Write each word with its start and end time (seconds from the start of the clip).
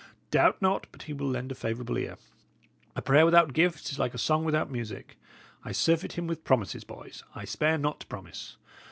Doubt 0.31 0.63
not 0.63 0.87
but 0.91 1.03
he 1.03 1.13
will 1.13 1.29
lend 1.29 1.51
a 1.51 1.53
favourable 1.53 1.95
ear. 1.95 2.17
A 2.95 3.03
prayer 3.03 3.23
without 3.23 3.53
gifts 3.53 3.91
is 3.91 3.99
like 3.99 4.15
a 4.15 4.17
song 4.17 4.43
without 4.43 4.71
music: 4.71 5.15
I 5.63 5.73
surfeit 5.73 6.13
him 6.13 6.25
with 6.25 6.43
promises, 6.43 6.83
boys 6.83 7.23
I 7.35 7.45
spare 7.45 7.77
not 7.77 7.99
to 7.99 8.07
promise. 8.07 8.57